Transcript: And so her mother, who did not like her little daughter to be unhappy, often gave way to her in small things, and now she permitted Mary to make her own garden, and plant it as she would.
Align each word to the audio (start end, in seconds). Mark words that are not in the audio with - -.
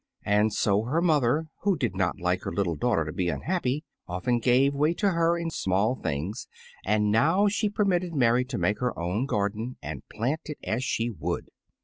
And 0.25 0.51
so 0.51 0.85
her 0.85 0.99
mother, 0.99 1.45
who 1.61 1.77
did 1.77 1.95
not 1.95 2.19
like 2.19 2.41
her 2.41 2.51
little 2.51 2.75
daughter 2.75 3.05
to 3.05 3.11
be 3.13 3.29
unhappy, 3.29 3.83
often 4.07 4.39
gave 4.39 4.73
way 4.73 4.95
to 4.95 5.11
her 5.11 5.37
in 5.37 5.51
small 5.51 5.93
things, 5.93 6.47
and 6.83 7.11
now 7.11 7.47
she 7.47 7.69
permitted 7.69 8.15
Mary 8.15 8.43
to 8.45 8.57
make 8.57 8.79
her 8.79 8.97
own 8.97 9.27
garden, 9.27 9.77
and 9.79 10.01
plant 10.09 10.41
it 10.45 10.57
as 10.63 10.83
she 10.83 11.11
would. 11.11 11.49